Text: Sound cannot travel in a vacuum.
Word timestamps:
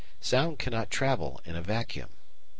Sound 0.19 0.57
cannot 0.57 0.89
travel 0.89 1.39
in 1.45 1.55
a 1.55 1.61
vacuum. 1.61 2.09